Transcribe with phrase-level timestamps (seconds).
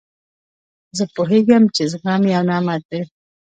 [0.97, 3.01] زه پوهېږم، چي زغم یو نعمت دئ.